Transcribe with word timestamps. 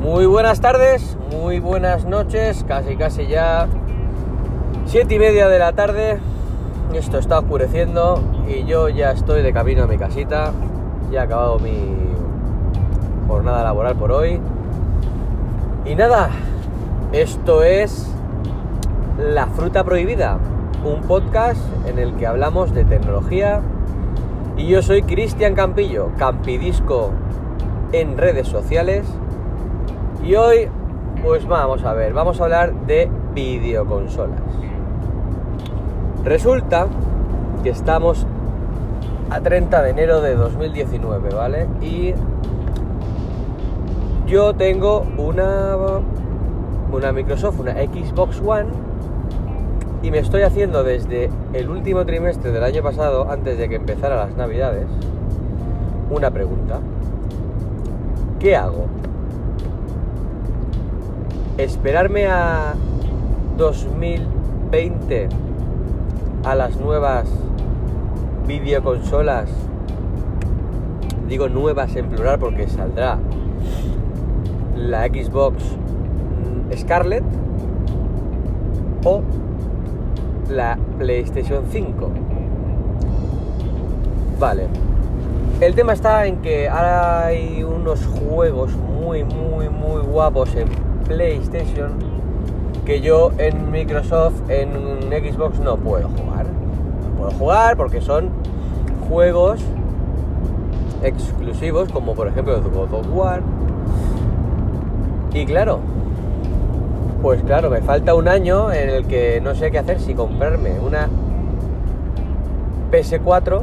Muy 0.00 0.26
buenas 0.26 0.60
tardes, 0.60 1.16
muy 1.30 1.60
buenas 1.60 2.04
noches, 2.04 2.62
casi 2.68 2.96
casi 2.96 3.26
ya 3.26 3.68
siete 4.84 5.14
y 5.14 5.18
media 5.18 5.48
de 5.48 5.58
la 5.58 5.72
tarde. 5.72 6.18
Esto 6.92 7.18
está 7.18 7.38
oscureciendo 7.38 8.20
y 8.46 8.64
yo 8.64 8.90
ya 8.90 9.12
estoy 9.12 9.42
de 9.42 9.52
camino 9.52 9.84
a 9.84 9.86
mi 9.86 9.96
casita. 9.96 10.52
Ya 11.10 11.20
he 11.20 11.22
acabado 11.22 11.58
mi 11.58 11.96
jornada 13.26 13.64
laboral 13.64 13.96
por 13.96 14.12
hoy. 14.12 14.40
Y 15.86 15.94
nada, 15.94 16.28
esto 17.12 17.62
es 17.62 18.10
La 19.18 19.46
Fruta 19.46 19.84
Prohibida, 19.84 20.38
un 20.84 21.00
podcast 21.00 21.60
en 21.86 21.98
el 21.98 22.14
que 22.16 22.26
hablamos 22.26 22.74
de 22.74 22.84
tecnología. 22.84 23.62
Y 24.56 24.68
yo 24.68 24.82
soy 24.82 25.02
Cristian 25.02 25.54
Campillo, 25.54 26.10
Campidisco 26.16 27.10
en 27.92 28.16
redes 28.16 28.46
sociales. 28.46 29.04
Y 30.24 30.36
hoy, 30.36 30.68
pues 31.22 31.46
vamos 31.46 31.84
a 31.84 31.92
ver, 31.92 32.12
vamos 32.12 32.40
a 32.40 32.44
hablar 32.44 32.72
de 32.86 33.10
videoconsolas. 33.34 34.40
Resulta 36.24 36.86
que 37.62 37.70
estamos 37.70 38.26
a 39.30 39.40
30 39.40 39.82
de 39.82 39.90
enero 39.90 40.20
de 40.20 40.36
2019, 40.36 41.34
¿vale? 41.34 41.66
Y 41.82 42.14
yo 44.26 44.54
tengo 44.54 45.04
una, 45.18 45.76
una 46.92 47.12
Microsoft, 47.12 47.58
una 47.58 47.72
Xbox 47.72 48.40
One, 48.40 48.68
y 50.04 50.10
me 50.10 50.18
estoy 50.18 50.42
haciendo 50.42 50.84
desde 50.84 51.30
el 51.54 51.70
último 51.70 52.04
trimestre 52.04 52.52
del 52.52 52.62
año 52.62 52.82
pasado, 52.82 53.30
antes 53.30 53.56
de 53.56 53.70
que 53.70 53.76
empezara 53.76 54.16
las 54.16 54.36
navidades, 54.36 54.84
una 56.10 56.30
pregunta. 56.30 56.78
¿Qué 58.38 58.54
hago? 58.54 58.84
¿Esperarme 61.56 62.26
a 62.26 62.74
2020 63.56 65.28
a 66.44 66.54
las 66.54 66.76
nuevas 66.76 67.26
videoconsolas? 68.46 69.48
Digo 71.26 71.48
nuevas 71.48 71.96
en 71.96 72.10
plural 72.10 72.38
porque 72.38 72.68
saldrá 72.68 73.18
la 74.76 75.06
Xbox 75.06 75.64
Scarlett 76.76 77.24
o 79.06 79.22
la 80.48 80.78
PlayStation 80.98 81.64
5. 81.70 82.10
Vale. 84.38 84.66
El 85.60 85.74
tema 85.74 85.92
está 85.92 86.26
en 86.26 86.38
que 86.38 86.68
ahora 86.68 87.26
hay 87.26 87.62
unos 87.62 88.04
juegos 88.06 88.72
muy, 88.76 89.24
muy, 89.24 89.68
muy 89.68 90.02
guapos 90.02 90.54
en 90.56 90.68
PlayStation 91.06 91.92
que 92.84 93.00
yo 93.00 93.30
en 93.38 93.70
Microsoft, 93.70 94.34
en 94.48 94.70
Xbox 95.10 95.58
no 95.60 95.76
puedo 95.76 96.08
jugar. 96.08 96.46
No 96.46 97.18
puedo 97.18 97.30
jugar 97.30 97.76
porque 97.76 98.00
son 98.00 98.30
juegos 99.08 99.60
exclusivos 101.02 101.90
como 101.90 102.14
por 102.14 102.28
ejemplo 102.28 102.60
God 102.60 102.92
of 102.92 103.06
War. 103.14 103.42
Y 105.32 105.46
claro, 105.46 105.80
pues 107.24 107.42
claro, 107.42 107.70
me 107.70 107.80
falta 107.80 108.14
un 108.14 108.28
año 108.28 108.70
en 108.70 108.90
el 108.90 109.06
que 109.06 109.40
no 109.40 109.54
sé 109.54 109.70
qué 109.70 109.78
hacer, 109.78 109.98
si 109.98 110.12
comprarme 110.12 110.78
una 110.78 111.08
PS4 112.92 113.62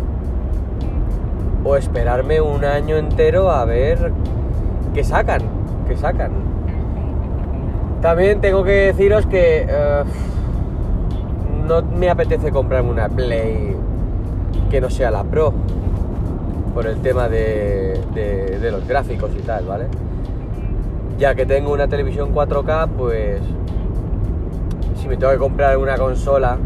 o 1.64 1.76
esperarme 1.76 2.42
un 2.42 2.66
año 2.66 2.98
entero 2.98 3.52
a 3.52 3.64
ver 3.66 4.12
qué 4.95 5.04
sacan, 5.04 5.44
qué 5.88 5.95
sacan. 5.95 6.32
También 8.02 8.42
tengo 8.42 8.64
que 8.64 8.71
deciros 8.71 9.27
que 9.27 9.67
uh, 9.70 11.67
no 11.67 11.83
me 11.83 12.10
apetece 12.10 12.52
comprarme 12.52 12.89
una 12.89 13.10
Play 13.10 13.77
que 14.71 14.82
no 14.82 14.89
sea 14.89 15.11
la 15.11 15.23
Pro 15.23 15.54
por 16.73 16.88
el 16.88 17.00
tema 17.02 17.30
de, 17.30 18.02
de 18.16 18.71
los 18.71 18.88
gráficos 18.88 19.30
y 19.38 19.44
tal, 19.44 19.66
¿vale? 19.66 19.86
Ya 21.21 21.36
que 21.36 21.45
tengo 21.45 21.71
una 21.71 21.87
televisión 21.87 22.33
4K, 22.33 22.89
pues 22.98 23.43
si 24.99 25.08
me 25.08 25.17
tengo 25.17 25.32
que 25.32 25.37
comprar 25.37 25.77
una 25.77 25.95
consola, 25.95 26.58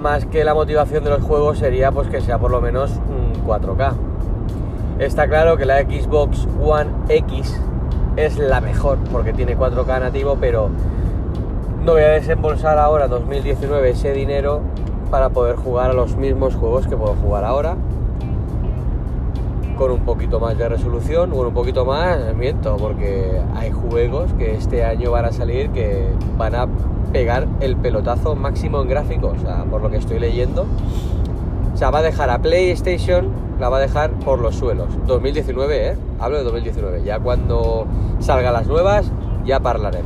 más 0.00 0.24
que 0.24 0.42
la 0.42 0.54
motivación 0.54 1.04
de 1.04 1.10
los 1.10 1.20
juegos 1.20 1.58
sería 1.58 1.92
pues 1.92 2.08
que 2.08 2.22
sea 2.22 2.38
por 2.38 2.50
lo 2.50 2.62
menos 2.62 2.92
un 2.92 3.46
4K. 3.46 3.92
Está 5.00 5.28
claro 5.28 5.58
que 5.58 5.66
la 5.66 5.80
Xbox 5.82 6.48
One 6.64 6.88
X 7.10 7.60
es 8.16 8.38
la 8.38 8.62
mejor 8.62 8.96
porque 9.12 9.34
tiene 9.34 9.54
4K 9.54 10.00
nativo, 10.00 10.38
pero 10.40 10.70
no 11.84 11.92
voy 11.92 12.02
a 12.02 12.08
desembolsar 12.08 12.78
ahora 12.78 13.06
2019 13.06 13.90
ese 13.90 14.14
dinero 14.14 14.62
para 15.10 15.28
poder 15.28 15.56
jugar 15.56 15.90
a 15.90 15.92
los 15.92 16.16
mismos 16.16 16.54
juegos 16.54 16.86
que 16.86 16.96
puedo 16.96 17.12
jugar 17.16 17.44
ahora 17.44 17.76
con 19.78 19.92
un 19.92 20.00
poquito 20.00 20.40
más 20.40 20.58
de 20.58 20.68
resolución, 20.68 21.32
o 21.32 21.36
un 21.36 21.54
poquito 21.54 21.84
más, 21.84 22.18
miento, 22.34 22.76
porque 22.76 23.40
hay 23.54 23.70
juegos 23.70 24.32
que 24.34 24.54
este 24.54 24.84
año 24.84 25.12
van 25.12 25.24
a 25.24 25.32
salir 25.32 25.70
que 25.70 26.08
van 26.36 26.56
a 26.56 26.66
pegar 27.12 27.46
el 27.60 27.76
pelotazo 27.76 28.34
máximo 28.34 28.82
en 28.82 28.88
gráficos, 28.88 29.38
o 29.38 29.40
sea, 29.40 29.64
por 29.64 29.80
lo 29.80 29.88
que 29.88 29.98
estoy 29.98 30.18
leyendo. 30.18 30.66
O 31.72 31.76
sea, 31.76 31.90
va 31.90 32.00
a 32.00 32.02
dejar 32.02 32.28
a 32.28 32.40
PlayStation, 32.40 33.28
la 33.60 33.68
va 33.68 33.76
a 33.76 33.80
dejar 33.80 34.10
por 34.10 34.40
los 34.40 34.56
suelos. 34.56 34.88
2019, 35.06 35.90
¿eh? 35.90 35.96
Hablo 36.18 36.38
de 36.38 36.44
2019. 36.44 37.04
Ya 37.04 37.20
cuando 37.20 37.86
salgan 38.18 38.52
las 38.52 38.66
nuevas, 38.66 39.12
ya 39.44 39.56
hablaré. 39.56 40.00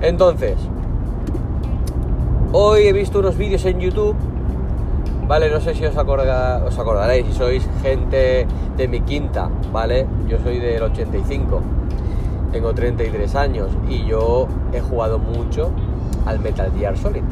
Entonces, 0.00 0.56
hoy 2.52 2.82
he 2.82 2.92
visto 2.92 3.18
unos 3.18 3.36
vídeos 3.36 3.64
en 3.64 3.80
YouTube 3.80 4.14
Vale, 5.28 5.50
no 5.50 5.60
sé 5.60 5.74
si 5.74 5.84
os, 5.84 5.96
acordaréis, 5.96 7.26
si 7.26 7.32
sois 7.32 7.68
gente 7.82 8.46
de 8.76 8.88
mi 8.88 9.00
quinta, 9.00 9.50
¿vale? 9.72 10.06
Yo 10.28 10.38
soy 10.38 10.60
del 10.60 10.80
85, 10.80 11.62
tengo 12.52 12.72
33 12.72 13.34
años 13.34 13.72
y 13.88 14.04
yo 14.04 14.46
he 14.72 14.80
jugado 14.80 15.18
mucho 15.18 15.72
al 16.26 16.38
Metal 16.38 16.70
Gear 16.78 16.96
Solid. 16.96 17.24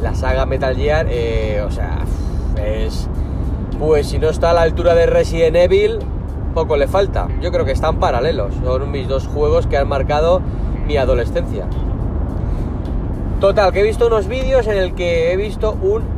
La 0.00 0.14
saga 0.14 0.46
Metal 0.46 0.76
Gear, 0.76 1.06
eh, 1.10 1.64
o 1.66 1.70
sea, 1.72 1.98
es... 2.64 3.08
Pues 3.80 4.08
si 4.08 4.20
no 4.20 4.28
está 4.28 4.50
a 4.50 4.54
la 4.54 4.62
altura 4.62 4.94
de 4.94 5.06
Resident 5.06 5.56
Evil, 5.56 5.98
poco 6.54 6.76
le 6.76 6.86
falta. 6.86 7.26
Yo 7.40 7.50
creo 7.50 7.64
que 7.64 7.72
están 7.72 7.98
paralelos. 7.98 8.54
Son 8.62 8.90
mis 8.90 9.08
dos 9.08 9.26
juegos 9.26 9.66
que 9.66 9.76
han 9.76 9.88
marcado 9.88 10.42
mi 10.86 10.96
adolescencia. 10.96 11.66
Total, 13.40 13.72
que 13.72 13.80
he 13.80 13.84
visto 13.84 14.06
unos 14.06 14.26
vídeos 14.26 14.66
en 14.68 14.76
el 14.78 14.94
que 14.94 15.32
he 15.32 15.36
visto 15.36 15.76
un 15.80 16.17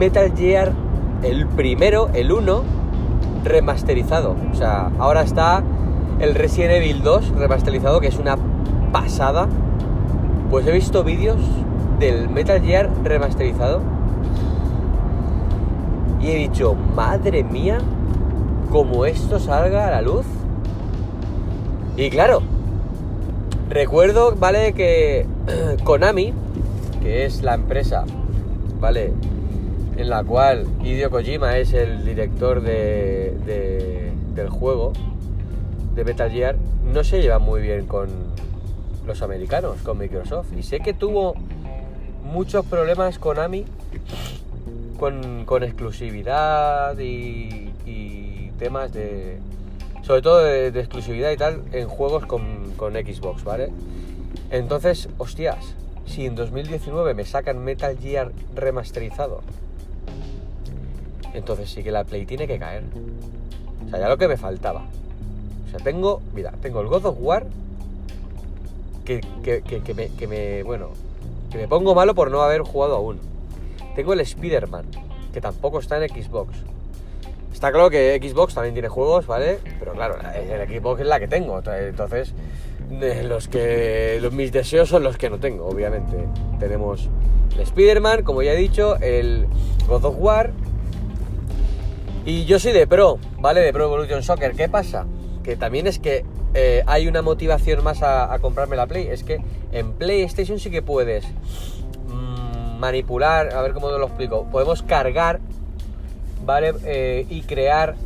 Metal 0.00 0.32
Gear, 0.34 0.72
el 1.22 1.46
primero, 1.46 2.08
el 2.14 2.32
1, 2.32 2.62
remasterizado. 3.44 4.34
O 4.50 4.54
sea, 4.54 4.90
ahora 4.98 5.20
está 5.20 5.62
el 6.20 6.34
Resident 6.34 6.72
Evil 6.72 7.02
2 7.02 7.32
remasterizado, 7.36 8.00
que 8.00 8.06
es 8.06 8.18
una 8.18 8.38
pasada. 8.92 9.46
Pues 10.48 10.66
he 10.66 10.72
visto 10.72 11.04
vídeos 11.04 11.36
del 11.98 12.30
Metal 12.30 12.62
Gear 12.62 12.88
remasterizado. 13.04 13.82
Y 16.18 16.28
he 16.28 16.36
dicho, 16.36 16.74
madre 16.96 17.44
mía, 17.44 17.76
como 18.70 19.04
esto 19.04 19.38
salga 19.38 19.86
a 19.86 19.90
la 19.90 20.00
luz. 20.00 20.24
Y 21.98 22.08
claro, 22.08 22.40
recuerdo, 23.68 24.34
¿vale? 24.34 24.72
Que 24.72 25.26
Konami, 25.84 26.32
que 27.02 27.26
es 27.26 27.42
la 27.42 27.52
empresa, 27.52 28.06
¿vale? 28.80 29.12
En 30.00 30.08
la 30.08 30.24
cual 30.24 30.66
Hideo 30.82 31.10
Kojima 31.10 31.58
es 31.58 31.74
el 31.74 32.06
director 32.06 32.62
de, 32.62 34.10
del 34.34 34.48
juego 34.48 34.94
de 35.94 36.04
Metal 36.04 36.30
Gear, 36.30 36.56
no 36.90 37.04
se 37.04 37.20
lleva 37.20 37.38
muy 37.38 37.60
bien 37.60 37.86
con 37.86 38.08
los 39.06 39.20
americanos, 39.20 39.82
con 39.82 39.98
Microsoft. 39.98 40.54
Y 40.56 40.62
sé 40.62 40.80
que 40.80 40.94
tuvo 40.94 41.34
muchos 42.24 42.64
problemas 42.64 43.18
con 43.18 43.38
AMI, 43.38 43.66
con, 44.98 45.44
con 45.44 45.62
exclusividad 45.64 46.98
y, 46.98 47.70
temas 48.58 48.92
de... 48.92 49.38
Sobre 50.02 50.22
todo 50.22 50.38
de, 50.38 50.68
exclusividad 50.68 51.30
y 51.30 51.36
tal 51.36 51.62
en 51.72 51.88
juegos 51.88 52.24
con, 52.24 52.72
con 52.76 52.94
Xbox, 52.94 53.44
¿vale? 53.44 53.70
Entonces, 54.50 55.10
hostias, 55.18 55.74
si 56.06 56.26
en 56.26 56.34
2019 56.34 57.14
me 57.14 57.24
sacan 57.24 57.62
Metal 57.62 57.96
Gear 57.98 58.32
remasterizado 58.54 59.42
entonces 61.34 61.70
sí 61.70 61.82
que 61.82 61.90
la 61.90 62.04
Play 62.04 62.26
tiene 62.26 62.46
que 62.46 62.58
caer. 62.58 62.84
O 63.86 63.90
sea, 63.90 64.00
ya 64.00 64.08
lo 64.08 64.18
que 64.18 64.28
me 64.28 64.36
faltaba. 64.36 64.84
O 65.66 65.70
sea, 65.70 65.80
tengo, 65.80 66.20
mira, 66.34 66.52
tengo 66.60 66.80
el 66.80 66.88
God 66.88 67.06
of 67.06 67.16
War 67.20 67.46
que, 69.04 69.20
me, 69.94 70.08
que 70.08 70.26
me, 70.26 70.62
bueno, 70.62 70.90
que 71.50 71.58
me 71.58 71.68
pongo 71.68 71.94
malo 71.94 72.14
por 72.14 72.30
no 72.30 72.42
haber 72.42 72.62
jugado 72.62 72.96
aún. 72.96 73.18
Tengo 73.96 74.12
el 74.12 74.20
Spider-Man, 74.20 74.84
que 75.32 75.40
tampoco 75.40 75.80
está 75.80 76.02
en 76.02 76.08
Xbox. 76.08 76.56
Está 77.52 77.72
claro 77.72 77.90
que 77.90 78.18
Xbox 78.22 78.54
también 78.54 78.74
tiene 78.74 78.88
juegos, 78.88 79.26
¿vale? 79.26 79.58
Pero 79.78 79.92
claro, 79.92 80.16
el 80.34 80.68
Xbox 80.68 81.00
es 81.00 81.06
la 81.06 81.18
que 81.18 81.28
tengo. 81.28 81.58
Entonces, 81.58 82.32
los 83.24 83.48
que 83.48 84.18
los, 84.22 84.32
mis 84.32 84.52
deseos 84.52 84.88
son 84.88 85.02
los 85.02 85.16
que 85.16 85.28
no 85.28 85.38
tengo, 85.38 85.66
obviamente. 85.66 86.16
Tenemos 86.58 87.08
el 87.54 87.60
Spider-Man, 87.60 88.22
como 88.22 88.42
ya 88.42 88.52
he 88.52 88.56
dicho, 88.56 88.96
el 88.96 89.46
God 89.88 90.04
of 90.04 90.14
War. 90.18 90.52
Y 92.24 92.44
yo 92.44 92.58
soy 92.58 92.72
de 92.72 92.86
Pro, 92.86 93.18
¿vale? 93.38 93.60
De 93.60 93.72
Pro 93.72 93.84
Evolution 93.84 94.22
Soccer. 94.22 94.52
¿Qué 94.54 94.68
pasa? 94.68 95.06
Que 95.42 95.56
también 95.56 95.86
es 95.86 95.98
que 95.98 96.24
eh, 96.52 96.82
hay 96.86 97.08
una 97.08 97.22
motivación 97.22 97.82
más 97.82 98.02
a, 98.02 98.38
comprarme 98.40 98.76
la 98.76 98.86
Play. 98.86 99.06
Es 99.08 99.24
que 99.24 99.40
en 99.72 99.92
PlayStation 99.94 100.58
sí 100.58 100.70
que 100.70 100.82
puedes 100.82 101.24
mm, 102.08 102.78
manipular, 102.78 103.54
a 103.54 103.62
ver 103.62 103.72
cómo 103.72 103.90
te 103.90 103.98
lo 103.98 104.06
explico. 104.06 104.44
Podemos 104.50 104.82
cargar, 104.82 105.40
¿vale? 106.44 106.74
Eh, 106.84 107.26
y 107.30 107.42
crear 107.42 107.96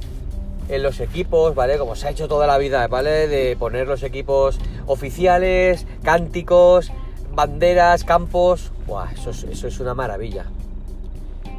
en 0.68 0.82
los 0.82 1.00
equipos, 1.00 1.54
¿vale? 1.56 1.76
Como 1.76 1.96
se 1.96 2.06
ha 2.06 2.10
hecho 2.10 2.28
toda 2.28 2.46
la 2.46 2.56
vida, 2.56 2.86
¿vale? 2.86 3.26
De 3.26 3.56
poner 3.56 3.88
los 3.88 4.04
equipos 4.04 4.60
oficiales, 4.86 5.86
cánticos, 6.04 6.92
banderas, 7.34 8.04
campos. 8.04 8.70
Buah, 8.86 9.10
eso 9.10 9.30
es, 9.30 9.42
eso 9.42 9.66
es 9.66 9.80
una 9.80 9.94
maravilla. 9.94 10.46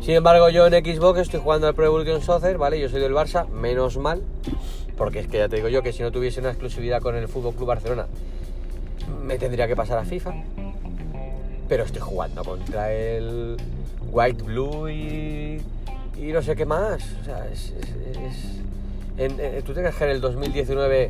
Sin 0.05 0.13
embargo, 0.13 0.49
yo 0.49 0.67
en 0.67 0.85
Xbox 0.85 1.21
estoy 1.21 1.39
jugando 1.39 1.65
al 1.65 1.73
Pro 1.73 1.85
Evolution 1.85 2.21
Soccer, 2.21 2.59
¿vale? 2.59 2.79
Yo 2.79 2.89
soy 2.89 3.01
del 3.01 3.13
Barça, 3.13 3.49
menos 3.49 3.97
mal, 3.97 4.21
porque 4.95 5.17
es 5.17 5.27
que 5.27 5.39
ya 5.39 5.49
te 5.49 5.55
digo 5.55 5.67
yo 5.67 5.81
que 5.81 5.93
si 5.93 6.03
no 6.03 6.11
tuviese 6.11 6.41
una 6.41 6.49
exclusividad 6.49 7.01
con 7.01 7.15
el 7.15 7.27
Fútbol 7.27 7.55
Club 7.55 7.69
Barcelona, 7.69 8.05
me 9.23 9.39
tendría 9.39 9.67
que 9.67 9.75
pasar 9.75 9.97
a 9.97 10.05
FIFA. 10.05 10.35
Pero 11.67 11.85
estoy 11.85 12.01
jugando 12.01 12.43
contra 12.43 12.93
el 12.93 13.57
White 14.11 14.43
Blue 14.43 14.89
y, 14.89 15.59
y 16.19 16.31
no 16.31 16.43
sé 16.43 16.55
qué 16.55 16.67
más. 16.67 17.01
O 17.21 17.23
sea, 17.23 17.47
es, 17.47 17.73
en, 19.17 19.37
¿Tú 19.63 19.73
te 19.73 19.79
crees 19.79 19.95
que 19.95 20.03
en 20.03 20.11
el 20.11 20.21
2019 20.21 21.09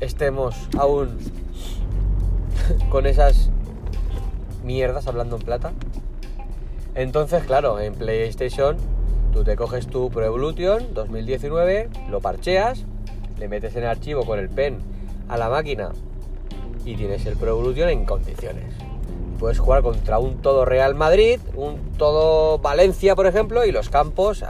estemos 0.00 0.56
aún 0.78 1.18
con 2.88 3.04
esas 3.04 3.50
mierdas 4.64 5.06
hablando 5.06 5.36
en 5.36 5.42
plata? 5.42 5.74
Entonces, 6.94 7.44
claro, 7.44 7.80
en 7.80 7.94
PlayStation 7.94 8.76
tú 9.32 9.44
te 9.44 9.56
coges 9.56 9.86
tu 9.86 10.10
Pro 10.10 10.24
Evolution 10.24 10.94
2019, 10.94 11.88
lo 12.08 12.20
parcheas, 12.20 12.84
le 13.38 13.48
metes 13.48 13.74
en 13.76 13.82
el 13.82 13.88
archivo 13.88 14.24
con 14.24 14.38
el 14.38 14.48
pen 14.48 14.78
a 15.28 15.36
la 15.36 15.48
máquina 15.48 15.90
y 16.84 16.94
tienes 16.96 17.26
el 17.26 17.36
Pro 17.36 17.50
Evolution 17.50 17.88
en 17.88 18.04
condiciones. 18.04 18.74
Puedes 19.38 19.58
jugar 19.58 19.82
contra 19.82 20.18
un 20.18 20.40
todo 20.40 20.64
Real 20.64 20.94
Madrid, 20.94 21.40
un 21.56 21.92
todo 21.98 22.58
Valencia, 22.58 23.16
por 23.16 23.26
ejemplo, 23.26 23.64
y 23.64 23.72
los 23.72 23.88
campos 23.88 24.44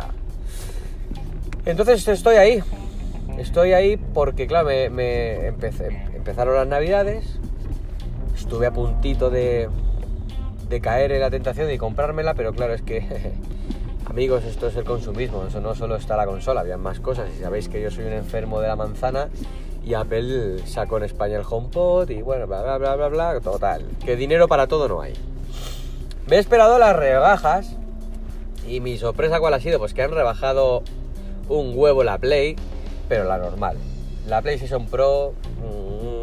entonces 1.66 2.06
estoy 2.08 2.36
ahí. 2.36 2.62
Estoy 3.38 3.72
ahí 3.72 3.96
porque, 3.96 4.46
claro, 4.46 4.66
me, 4.66 5.46
empezaron 5.46 6.54
las 6.54 6.66
navidades. 6.66 7.24
Estuve 8.36 8.66
a 8.66 8.72
puntito 8.72 9.30
de, 9.30 9.68
de 10.68 10.80
caer 10.80 11.12
en 11.12 11.20
la 11.20 11.30
tentación 11.30 11.68
de 11.68 11.78
comprármela, 11.78 12.34
pero 12.34 12.52
claro, 12.52 12.74
es 12.74 12.82
que, 12.82 13.04
amigos, 14.06 14.44
esto 14.44 14.68
es 14.68 14.76
el 14.76 14.84
consumismo. 14.84 15.44
Eso 15.46 15.60
no 15.60 15.74
solo 15.74 15.96
está 15.96 16.16
la 16.16 16.26
consola, 16.26 16.60
había 16.60 16.76
más 16.76 17.00
cosas. 17.00 17.28
Y 17.36 17.42
sabéis 17.42 17.68
que 17.68 17.80
yo 17.80 17.90
soy 17.90 18.04
un 18.04 18.12
enfermo 18.12 18.60
de 18.60 18.68
la 18.68 18.76
manzana 18.76 19.28
y 19.84 19.94
Apple 19.94 20.66
sacó 20.66 20.96
en 20.96 21.04
España 21.04 21.36
el 21.36 21.44
HomePod 21.48 22.08
y 22.10 22.22
bueno, 22.22 22.46
bla, 22.46 22.62
bla, 22.62 22.78
bla, 22.78 22.96
bla, 22.96 23.08
bla. 23.08 23.40
Total, 23.40 23.84
que 24.04 24.16
dinero 24.16 24.48
para 24.48 24.66
todo 24.66 24.88
no 24.88 25.00
hay. 25.00 25.14
Me 26.26 26.36
he 26.36 26.38
esperado 26.38 26.78
las 26.78 26.96
rebajas 26.96 27.76
y 28.66 28.80
mi 28.80 28.96
sorpresa 28.96 29.40
cuál 29.40 29.54
ha 29.54 29.60
sido, 29.60 29.78
pues 29.78 29.92
que 29.92 30.02
han 30.02 30.12
rebajado 30.12 30.82
un 31.48 31.72
huevo 31.76 32.02
la 32.02 32.18
Play, 32.18 32.56
pero 33.08 33.24
la 33.24 33.36
normal. 33.38 33.76
La 34.26 34.40
PlayStation 34.40 34.86
Pro 34.86 35.34
mm, 35.60 36.13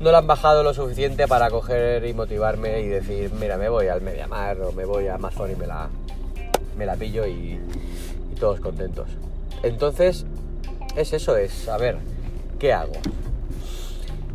no 0.00 0.12
la 0.12 0.18
han 0.18 0.26
bajado 0.26 0.62
lo 0.62 0.74
suficiente 0.74 1.26
para 1.26 1.50
coger 1.50 2.04
y 2.04 2.14
motivarme 2.14 2.80
y 2.80 2.88
decir, 2.88 3.32
mira, 3.32 3.56
me 3.56 3.68
voy 3.68 3.88
al 3.88 4.00
Mediamar 4.00 4.60
o 4.60 4.72
me 4.72 4.84
voy 4.84 5.08
a 5.08 5.16
Amazon 5.16 5.50
y 5.50 5.56
me 5.56 5.66
la, 5.66 5.88
me 6.76 6.86
la 6.86 6.96
pillo 6.96 7.26
y, 7.26 7.60
todos 8.38 8.60
contentos. 8.60 9.08
Entonces, 9.64 10.24
es 10.94 11.12
eso, 11.12 11.36
es, 11.36 11.68
a 11.68 11.76
ver, 11.76 11.98
¿qué 12.60 12.72
hago? 12.72 12.92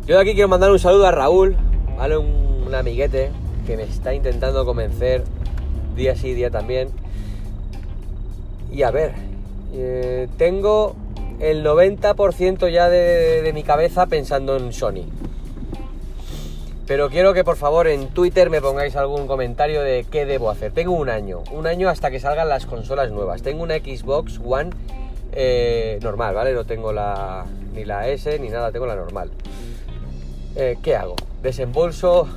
Yo 0.06 0.16
de 0.16 0.20
aquí 0.20 0.34
quiero 0.34 0.48
mandar 0.48 0.70
un 0.70 0.78
saludo 0.78 1.06
a 1.06 1.10
Raúl, 1.10 1.56
¿vale? 1.96 2.18
Un, 2.18 2.74
amiguete 2.74 3.30
que 3.66 3.76
me 3.76 3.84
está 3.84 4.12
intentando 4.12 4.64
convencer 4.66 5.22
día 5.96 6.16
sí, 6.16 6.34
día 6.34 6.50
también. 6.50 6.88
Y 8.72 8.82
a 8.82 8.90
ver, 8.90 9.12
eh, 9.72 10.28
tengo 10.36 10.96
el 11.40 11.64
90% 11.64 12.70
ya 12.70 12.88
de, 12.88 13.50
mi 13.54 13.62
cabeza 13.62 14.06
pensando 14.06 14.56
en 14.56 14.72
Sony. 14.72 15.04
Pero 16.86 17.08
quiero 17.08 17.32
que 17.32 17.44
por 17.44 17.56
favor 17.56 17.86
en 17.86 18.08
Twitter 18.08 18.50
me 18.50 18.60
pongáis 18.60 18.94
algún 18.96 19.26
comentario 19.26 19.82
de 19.82 20.04
qué 20.10 20.26
debo 20.26 20.50
hacer. 20.50 20.72
Tengo 20.72 20.92
un 20.92 21.08
año, 21.08 21.42
un 21.50 21.66
año 21.66 21.88
hasta 21.88 22.10
que 22.10 22.20
salgan 22.20 22.48
las 22.48 22.66
consolas 22.66 23.10
nuevas. 23.10 23.42
Tengo 23.42 23.62
una 23.62 23.76
Xbox 23.76 24.38
One 24.44 24.70
eh, 25.32 25.98
normal, 26.02 26.34
¿vale? 26.34 26.52
No 26.52 26.64
tengo 26.64 26.92
la, 26.92 27.46
ni 27.74 27.84
la 27.84 28.08
S 28.08 28.38
ni 28.38 28.48
nada, 28.48 28.70
tengo 28.70 28.86
la 28.86 28.96
normal. 28.96 29.30
Eh, 30.56 30.76
¿Qué 30.82 30.94
hago? 30.94 31.16
Desembolso, 31.42 32.28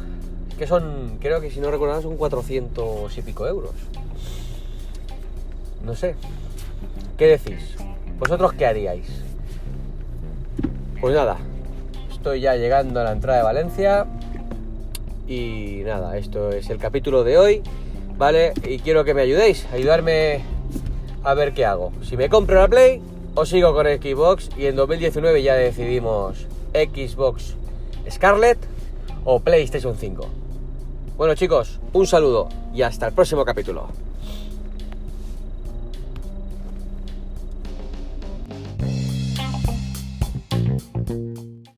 que 0.57 0.65
son, 0.65 1.17
creo 1.19 1.41
que 1.41 1.51
si 1.51 1.59
no 1.59 1.69
recuerdo 1.69 2.01
son 2.01 2.15
400 2.15 3.17
y 3.17 3.21
pico 3.21 3.47
euros. 3.47 3.73
No 5.83 5.94
sé, 5.94 6.15
¿Qué 7.17 7.25
decís? 7.25 7.75
¿Vosotros 8.19 8.53
qué 8.53 8.67
haríais? 8.67 9.07
Pues 11.01 11.15
nada, 11.15 11.38
estoy 12.11 12.41
ya 12.41 12.55
llegando 12.55 12.99
a 12.99 13.03
la 13.03 13.11
entrada 13.11 13.39
de 13.39 13.44
Valencia 13.44 14.05
y 15.27 15.81
nada, 15.85 16.18
esto 16.18 16.51
es 16.51 16.69
el 16.69 16.77
capítulo 16.77 17.24
de 17.24 17.38
hoy, 17.38 17.62
¿vale? 18.18 18.53
Y 18.65 18.79
quiero 18.79 19.03
que 19.03 19.13
me 19.13 19.21
ayudéis, 19.21 19.68
ayudarme 19.74 20.41
a 21.24 21.33
ver 21.33 21.53
qué 21.53 21.65
hago. 21.65 21.91
Si 22.03 22.15
me 22.15 22.29
compro 22.29 22.56
la 22.59 22.68
Play 22.68 23.01
o 23.35 23.45
sigo 23.45 23.74
con 23.74 23.85
Xbox 23.85 24.50
y 24.57 24.65
en 24.65 24.75
2019 24.75 25.44
ya 25.44 25.56
decidimos 25.56 26.47
Xbox 26.74 27.56
Scarlet 28.09 28.57
o 29.25 29.39
PlayStation 29.39 29.95
5. 29.97 30.27
Bueno 31.18 31.35
chicos, 31.35 31.80
un 31.94 32.07
saludo 32.07 32.47
y 32.73 32.83
hasta 32.83 33.07
el 33.07 33.13
próximo 33.13 33.44
capítulo. 33.44 34.06